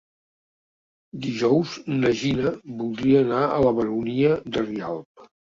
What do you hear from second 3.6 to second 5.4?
la Baronia de Rialb.